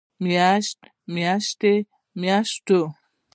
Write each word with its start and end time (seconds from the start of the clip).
مياشت، 0.23 0.79
مياشتې، 1.13 1.73
مياشتو 2.21 2.81